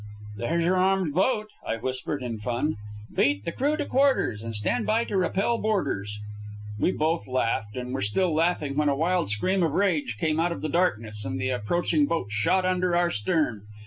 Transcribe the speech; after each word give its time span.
"There's 0.35 0.65
your 0.65 0.77
armed 0.77 1.13
boat," 1.13 1.49
I 1.63 1.77
whispered 1.77 2.23
in 2.23 2.39
fun. 2.39 2.77
"Beat 3.15 3.45
the 3.45 3.51
crew 3.51 3.77
to 3.77 3.85
quarters 3.85 4.41
and 4.41 4.55
stand 4.55 4.87
by 4.87 5.03
to 5.03 5.15
repel 5.15 5.59
boarders!" 5.59 6.17
We 6.79 6.91
both 6.91 7.27
laughed, 7.27 7.75
and 7.77 7.93
were 7.93 8.01
still 8.01 8.33
laughing 8.33 8.75
when 8.77 8.89
a 8.89 8.95
wild 8.95 9.29
scream 9.29 9.61
of 9.61 9.73
rage 9.73 10.17
came 10.19 10.39
out 10.39 10.51
of 10.51 10.61
the 10.61 10.69
darkness, 10.69 11.23
and 11.23 11.39
the 11.39 11.49
approaching 11.49 12.07
boat 12.07 12.31
shot 12.31 12.65
under 12.65 12.97
our 12.97 13.11
stern. 13.11 13.61